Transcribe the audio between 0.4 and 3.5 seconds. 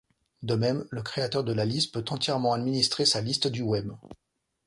De même, le créateur de la liste peut entièrement administrer sa liste